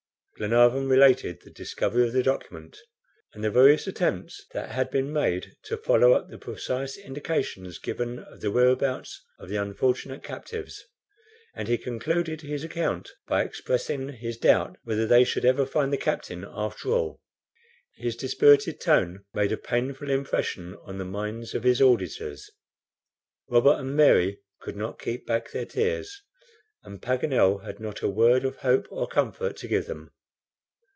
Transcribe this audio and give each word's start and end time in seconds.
Glenarvan 0.37 0.89
related 0.89 1.41
the 1.43 1.51
discovery 1.51 2.03
of 2.03 2.13
the 2.13 2.23
document, 2.23 2.79
and 3.35 3.43
the 3.43 3.51
various 3.51 3.85
attempts 3.85 4.43
that 4.53 4.69
had 4.71 4.89
been 4.89 5.13
made 5.13 5.55
to 5.65 5.77
follow 5.77 6.13
up 6.13 6.29
the 6.29 6.39
precise 6.39 6.97
indications 6.97 7.77
given 7.77 8.17
of 8.17 8.41
the 8.41 8.49
whereabouts 8.49 9.23
of 9.37 9.49
the 9.49 9.55
unfortunate 9.57 10.23
captives; 10.23 10.83
and 11.53 11.67
he 11.67 11.77
concluded 11.77 12.41
his 12.41 12.63
account 12.63 13.11
by 13.27 13.43
expressing 13.43 14.13
his 14.13 14.35
doubt 14.35 14.79
whether 14.83 15.05
they 15.05 15.23
should 15.23 15.45
ever 15.45 15.63
find 15.63 15.93
the 15.93 15.97
Captain 15.97 16.43
after 16.49 16.89
all. 16.89 17.21
His 17.97 18.15
dispirited 18.15 18.81
tone 18.81 19.23
made 19.35 19.51
a 19.51 19.57
painful 19.57 20.09
impression 20.09 20.73
on 20.85 20.97
the 20.97 21.05
minds 21.05 21.53
of 21.53 21.61
his 21.61 21.83
auditors. 21.83 22.49
Robert 23.47 23.77
and 23.79 23.95
Mary 23.95 24.39
could 24.59 24.75
not 24.75 24.97
keep 24.99 25.27
back 25.27 25.51
their 25.51 25.67
tears, 25.67 26.23
and 26.81 26.99
Paganel 26.99 27.63
had 27.63 27.79
not 27.79 28.01
a 28.01 28.09
word 28.09 28.43
of 28.43 28.55
hope 28.65 28.87
or 28.89 29.07
comfort 29.07 29.55
to 29.57 29.67
give 29.67 29.85
them. 29.85 30.09